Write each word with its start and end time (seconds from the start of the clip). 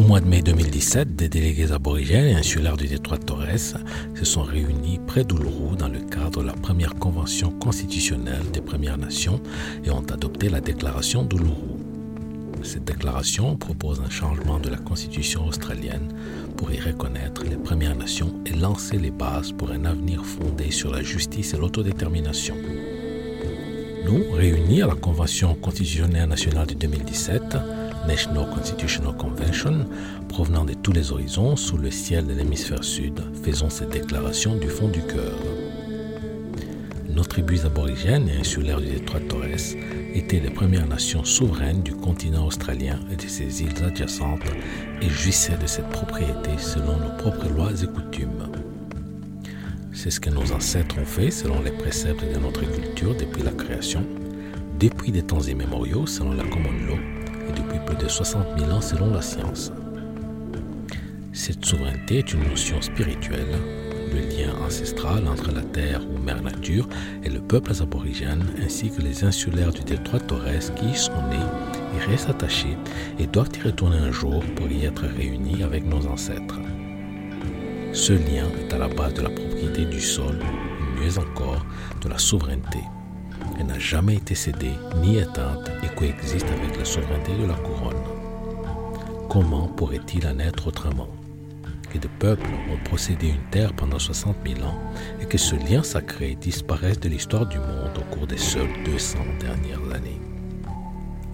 mois 0.00 0.20
de 0.20 0.26
mai 0.26 0.40
2017, 0.40 1.16
des 1.16 1.28
délégués 1.28 1.70
aborigènes 1.70 2.26
et 2.26 2.34
insulaires 2.34 2.76
du 2.78 2.86
détroit 2.86 3.18
de 3.18 3.24
Torres 3.24 3.58
se 4.14 4.24
sont 4.24 4.42
réunis 4.42 4.98
près 5.06 5.22
d'Uluru 5.22 5.76
dans 5.76 5.88
le 5.88 6.00
cadre 6.00 6.40
de 6.40 6.46
la 6.46 6.54
première 6.54 6.94
convention 6.94 7.50
constitutionnelle 7.50 8.50
des 8.52 8.62
Premières 8.62 8.96
Nations 8.96 9.40
et 9.84 9.90
ont 9.90 10.04
adopté 10.10 10.48
la 10.48 10.60
déclaration 10.60 11.24
d'Uluru. 11.24 11.52
Cette 12.62 12.84
déclaration 12.84 13.56
propose 13.56 14.00
un 14.00 14.08
changement 14.08 14.60
de 14.60 14.70
la 14.70 14.78
constitution 14.78 15.46
australienne 15.46 16.08
pour 16.56 16.72
y 16.72 16.80
reconnaître 16.80 17.44
les 17.44 17.56
Premières 17.56 17.96
Nations 17.96 18.32
et 18.46 18.54
lancer 18.54 18.98
les 18.98 19.10
bases 19.10 19.52
pour 19.52 19.72
un 19.72 19.84
avenir 19.84 20.24
fondé 20.24 20.70
sur 20.70 20.90
la 20.90 21.02
justice 21.02 21.54
et 21.54 21.58
l'autodétermination. 21.58 22.54
Nous, 24.04 24.32
réunis 24.32 24.82
à 24.82 24.86
la 24.86 24.94
Convention 24.94 25.54
constitutionnelle 25.54 26.28
nationale 26.28 26.66
de 26.66 26.74
2017, 26.74 27.56
National 28.06 28.50
Constitutional 28.50 29.16
Convention, 29.16 29.71
tous 30.76 30.92
les 30.92 31.12
horizons 31.12 31.56
sous 31.56 31.76
le 31.76 31.90
ciel 31.90 32.26
de 32.26 32.34
l'hémisphère 32.34 32.84
sud, 32.84 33.20
faisons 33.42 33.68
cette 33.68 33.90
déclaration 33.90 34.56
du 34.56 34.68
fond 34.68 34.88
du 34.88 35.02
cœur. 35.02 35.38
Nos 37.08 37.24
tribus 37.24 37.64
aborigènes 37.64 38.28
et 38.28 38.38
insulaires 38.38 38.80
du 38.80 38.88
détroit 38.88 39.20
Torres 39.28 39.76
étaient 40.14 40.40
les 40.40 40.50
premières 40.50 40.86
nations 40.86 41.24
souveraines 41.24 41.82
du 41.82 41.92
continent 41.94 42.46
australien 42.46 43.00
et 43.10 43.16
de 43.16 43.28
ses 43.28 43.62
îles 43.62 43.84
adjacentes 43.84 44.40
et 45.02 45.08
jouissaient 45.08 45.58
de 45.58 45.66
cette 45.66 45.90
propriété 45.90 46.50
selon 46.58 46.96
nos 46.96 47.16
propres 47.18 47.48
lois 47.48 47.72
et 47.82 47.86
coutumes. 47.86 48.48
C'est 49.92 50.10
ce 50.10 50.20
que 50.20 50.30
nos 50.30 50.52
ancêtres 50.52 50.98
ont 50.98 51.04
fait 51.04 51.30
selon 51.30 51.60
les 51.60 51.72
préceptes 51.72 52.24
de 52.24 52.38
notre 52.38 52.62
culture 52.62 53.14
depuis 53.14 53.42
la 53.42 53.52
création, 53.52 54.06
depuis 54.80 55.12
des 55.12 55.22
temps 55.22 55.42
immémoriaux 55.42 56.06
selon 56.06 56.32
la 56.32 56.44
common 56.44 56.72
law 56.86 56.98
et 57.48 57.52
depuis 57.52 57.78
plus 57.84 57.96
de 57.96 58.08
60 58.08 58.58
000 58.58 58.70
ans 58.70 58.80
selon 58.80 59.12
la 59.12 59.22
science. 59.22 59.72
Cette 61.34 61.64
souveraineté 61.64 62.18
est 62.18 62.34
une 62.34 62.46
notion 62.46 62.82
spirituelle, 62.82 63.56
le 64.12 64.20
lien 64.20 64.54
ancestral 64.66 65.26
entre 65.26 65.50
la 65.50 65.62
terre 65.62 66.02
ou 66.06 66.18
mère 66.18 66.42
nature 66.42 66.86
et 67.24 67.30
le 67.30 67.40
peuple 67.40 67.72
aborigène 67.80 68.44
ainsi 68.62 68.90
que 68.90 69.00
les 69.00 69.24
insulaires 69.24 69.72
du 69.72 69.80
détroit 69.80 70.20
Torres 70.20 70.74
qui 70.76 70.90
y 70.90 70.94
sont 70.94 71.26
nés 71.30 71.96
et 71.96 72.10
restent 72.10 72.28
attachés 72.28 72.76
et 73.18 73.26
doivent 73.26 73.48
y 73.56 73.62
retourner 73.62 73.96
un 73.96 74.12
jour 74.12 74.44
pour 74.56 74.70
y 74.70 74.84
être 74.84 75.06
réunis 75.06 75.62
avec 75.62 75.86
nos 75.86 76.06
ancêtres. 76.06 76.60
Ce 77.94 78.12
lien 78.12 78.46
est 78.60 78.74
à 78.74 78.78
la 78.78 78.88
base 78.88 79.14
de 79.14 79.22
la 79.22 79.30
propriété 79.30 79.86
du 79.86 80.02
sol, 80.02 80.38
mieux 81.00 81.18
encore 81.18 81.64
de 82.02 82.10
la 82.10 82.18
souveraineté. 82.18 82.80
Elle 83.58 83.66
n'a 83.66 83.78
jamais 83.78 84.16
été 84.16 84.34
cédée 84.34 84.74
ni 85.00 85.16
éteinte 85.16 85.70
et 85.82 85.94
coexiste 85.94 86.46
avec 86.60 86.76
la 86.76 86.84
souveraineté 86.84 87.32
de 87.40 87.46
la 87.46 87.54
couronne. 87.54 88.02
Comment 89.30 89.68
pourrait-il 89.68 90.26
en 90.26 90.38
être 90.38 90.66
autrement? 90.66 91.08
Que 91.92 91.98
des 91.98 92.08
peuples 92.08 92.48
ont 92.72 92.88
possédé 92.88 93.28
une 93.28 93.50
terre 93.50 93.74
pendant 93.74 93.98
60 93.98 94.34
000 94.46 94.66
ans 94.66 94.78
et 95.20 95.26
que 95.26 95.36
ce 95.36 95.54
lien 95.56 95.82
sacré 95.82 96.38
disparaisse 96.40 96.98
de 96.98 97.10
l'histoire 97.10 97.44
du 97.44 97.58
monde 97.58 97.98
au 97.98 98.14
cours 98.14 98.26
des 98.26 98.38
seules 98.38 98.70
200 98.86 99.18
dernières 99.38 99.94
années. 99.94 100.18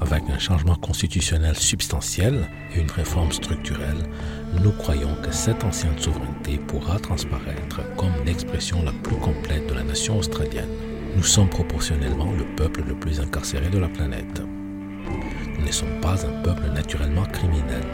Avec 0.01 0.25
un 0.29 0.39
changement 0.41 0.75
constitutionnel 0.75 1.55
substantiel 1.57 2.49
et 2.75 2.81
une 2.81 2.91
réforme 2.91 3.31
structurelle, 3.31 4.03
nous 4.61 4.73
croyons 4.73 5.15
que 5.23 5.31
cette 5.31 5.63
ancienne 5.63 5.97
souveraineté 5.97 6.59
pourra 6.59 6.99
transparaître 6.99 7.81
comme 7.97 8.25
l'expression 8.27 8.83
la 8.83 8.93
plus 8.93 9.17
complète 9.17 9.69
de 9.69 9.75
la 9.75 9.85
nation 9.85 10.19
australienne. 10.19 10.71
Nous 11.17 11.23
sommes 11.23 11.51
proportionnellement 11.51 12.33
le 12.33 12.45
peuple 12.57 12.83
le 12.85 12.97
plus 12.97 13.21
incarcéré 13.21 13.69
de 13.69 13.79
la 13.79 13.89
planète. 13.89 14.43
Nous 15.57 15.65
ne 15.65 15.71
sommes 15.71 16.01
pas 16.01 16.27
un 16.27 16.43
peuple 16.43 16.69
naturellement 16.75 17.27
criminel. 17.27 17.85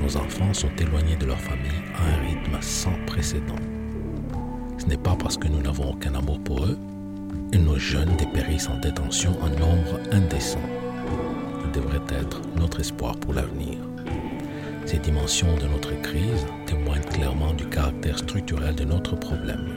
Nos 0.00 0.16
enfants 0.16 0.54
sont 0.54 0.74
éloignés 0.78 1.16
de 1.16 1.26
leur 1.26 1.40
famille 1.40 1.82
à 1.94 2.04
un 2.04 2.26
rythme 2.26 2.56
sans 2.60 2.94
précédent. 3.06 3.56
Ce 4.78 4.86
n'est 4.86 4.96
pas 4.96 5.16
parce 5.16 5.36
que 5.36 5.48
nous 5.48 5.60
n'avons 5.60 5.90
aucun 5.90 6.14
amour 6.14 6.38
pour 6.40 6.64
eux, 6.64 6.78
et 7.52 7.58
nos 7.58 7.78
jeunes 7.78 8.14
dépérissent 8.16 8.68
en 8.68 8.78
détention 8.78 9.32
en 9.42 9.48
nombre 9.48 9.98
indécent. 10.12 10.62
Ils 11.64 11.72
devraient 11.72 12.20
être 12.20 12.40
notre 12.56 12.80
espoir 12.80 13.16
pour 13.16 13.34
l'avenir. 13.34 13.78
Ces 14.86 14.98
dimensions 14.98 15.54
de 15.56 15.66
notre 15.66 16.00
crise 16.00 16.46
témoignent 16.66 17.02
clairement 17.02 17.52
du 17.52 17.66
caractère 17.66 18.18
structurel 18.18 18.74
de 18.74 18.84
notre 18.84 19.16
problème. 19.16 19.68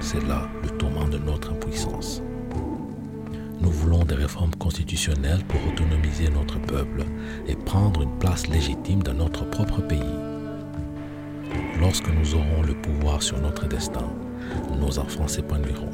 C'est 0.00 0.26
là 0.26 0.48
le 0.62 0.70
tourment 0.70 1.08
de 1.08 1.18
notre 1.18 1.52
impuissance. 1.52 2.22
Nous 3.62 3.70
voulons 3.70 4.04
des 4.04 4.16
réformes 4.16 4.54
constitutionnelles 4.56 5.44
pour 5.46 5.60
autonomiser 5.68 6.28
notre 6.28 6.58
peuple 6.60 7.04
et 7.46 7.54
prendre 7.54 8.02
une 8.02 8.18
place 8.18 8.48
légitime 8.48 9.04
dans 9.04 9.14
notre 9.14 9.48
propre 9.48 9.80
pays. 9.80 10.00
Lorsque 11.80 12.08
nous 12.08 12.34
aurons 12.34 12.62
le 12.62 12.74
pouvoir 12.74 13.22
sur 13.22 13.40
notre 13.40 13.68
destin, 13.68 14.08
nos 14.80 14.98
enfants 14.98 15.28
s'épanouiront. 15.28 15.90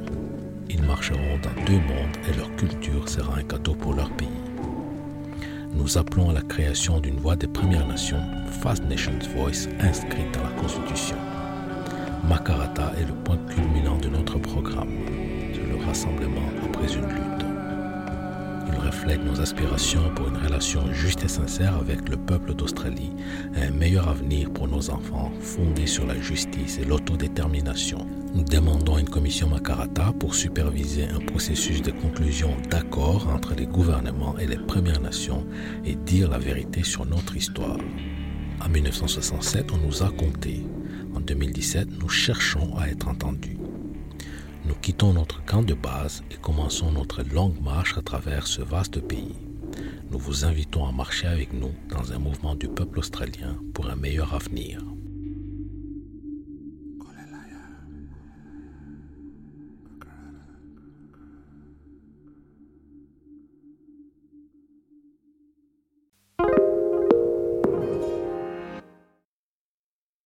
Ils 0.71 0.83
marcheront 0.83 1.39
dans 1.43 1.65
deux 1.67 1.81
mondes 1.81 2.17
et 2.31 2.37
leur 2.39 2.55
culture 2.57 3.07
sera 3.07 3.37
un 3.37 3.43
cadeau 3.43 3.75
pour 3.75 3.93
leur 3.93 4.11
pays. 4.13 4.29
Nous 5.75 5.99
appelons 5.99 6.31
à 6.31 6.33
la 6.33 6.43
création 6.43 7.01
d'une 7.01 7.19
voix 7.19 7.37
des 7.37 7.49
Premières 7.49 7.87
Nations, 7.87 8.23
First 8.63 8.85
Nations 8.85 9.19
Voice, 9.37 9.69
inscrite 9.81 10.33
dans 10.33 10.45
la 10.45 10.61
Constitution. 10.61 11.17
Makarata 12.27 12.93
est 12.99 13.07
le 13.07 13.15
point 13.25 13.39
culminant 13.55 13.99
de 13.99 14.09
notre 14.09 14.39
programme. 14.39 14.89
Le 15.71 15.85
rassemblement 15.85 16.49
après 16.65 16.95
une 16.95 17.09
lutte. 17.09 17.48
Reflète 18.89 19.23
nos 19.23 19.39
aspirations 19.39 20.09
pour 20.15 20.29
une 20.29 20.39
relation 20.39 20.95
juste 20.95 21.23
et 21.23 21.29
sincère 21.29 21.77
avec 21.77 22.09
le 22.09 22.17
peuple 22.17 22.55
d'Australie 22.55 23.11
un 23.55 23.69
meilleur 23.71 24.09
avenir 24.09 24.51
pour 24.51 24.67
nos 24.67 24.89
enfants 24.89 25.31
fondé 25.43 25.87
sur 25.87 26.07
la 26.07 26.19
justice 26.19 26.79
et 26.79 26.87
l'autodétermination. 26.87 28.07
Nous 28.35 28.45
demandons 28.45 28.97
une 28.97 29.11
commission 29.11 29.47
Makarata 29.51 30.15
pour 30.19 30.35
superviser 30.35 31.05
un 31.05 31.19
processus 31.19 31.83
de 31.83 31.91
conclusion 31.91 32.57
d'accord 32.71 33.29
entre 33.29 33.55
les 33.55 33.67
gouvernements 33.67 34.39
et 34.39 34.47
les 34.47 34.57
Premières 34.57 35.03
Nations 35.03 35.47
et 35.85 35.95
dire 35.95 36.31
la 36.31 36.39
vérité 36.39 36.83
sur 36.83 37.05
notre 37.05 37.37
histoire. 37.37 37.77
En 38.65 38.71
1967, 38.71 39.71
on 39.71 39.87
nous 39.87 40.03
a 40.03 40.09
compté. 40.09 40.65
En 41.15 41.21
2017, 41.21 41.89
nous 42.01 42.09
cherchons 42.09 42.75
à 42.79 42.89
être 42.89 43.07
entendus. 43.07 43.59
Nous 44.69 44.75
quittons 44.75 45.15
notre 45.15 45.43
camp 45.47 45.63
de 45.63 45.73
base 45.73 46.23
et 46.31 46.37
commençons 46.37 46.93
notre 46.93 47.23
longue 47.23 47.59
marche 47.63 47.97
à 47.97 48.03
travers 48.03 48.47
ce 48.47 48.61
vaste 48.61 49.01
pays. 49.01 49.35
Nous 50.11 50.19
vous 50.19 50.45
invitons 50.45 50.87
à 50.87 50.93
marcher 50.93 51.27
avec 51.27 51.55
nous 51.55 51.73
dans 51.89 52.13
un 52.13 52.19
mouvement 52.19 52.55
du 52.55 52.69
peuple 52.69 52.99
australien 52.99 53.57
pour 53.73 53.89
un 53.89 53.97
meilleur 53.97 54.35
avenir. 54.35 54.83